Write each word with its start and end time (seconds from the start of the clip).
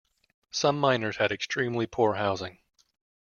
Some 0.49 0.79
miners 0.79 1.17
had 1.17 1.31
extremely 1.31 1.85
poor 1.85 2.15
housing. 2.15 2.57